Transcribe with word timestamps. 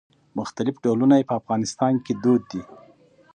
مختلف 0.39 0.75
ډولونه 0.83 1.13
یې 1.19 1.27
په 1.29 1.33
افغانستان 1.41 1.93
کې 2.05 2.13
دود 2.23 2.41
دي. 2.51 2.61